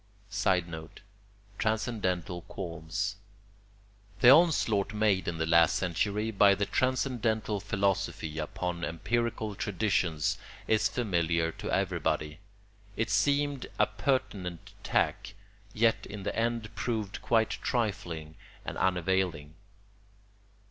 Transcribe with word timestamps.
[Sidenote: 0.31 1.01
Transcendental 1.59 2.41
qualms.] 2.47 3.17
The 4.21 4.31
onslaught 4.31 4.95
made 4.95 5.27
in 5.27 5.37
the 5.37 5.45
last 5.45 5.75
century 5.75 6.31
by 6.31 6.55
the 6.55 6.65
transcendental 6.65 7.59
philosophy 7.59 8.39
upon 8.39 8.83
empirical 8.83 9.53
traditions 9.53 10.39
is 10.67 10.89
familiar 10.89 11.51
to 11.51 11.69
everybody: 11.69 12.39
it 12.97 13.11
seemed 13.11 13.67
a 13.77 13.85
pertinent 13.85 14.73
attack, 14.81 15.35
yet 15.71 16.07
in 16.07 16.23
the 16.23 16.35
end 16.35 16.73
proved 16.73 17.21
quite 17.21 17.51
trifling 17.61 18.35
and 18.65 18.77
unavailing. 18.79 19.53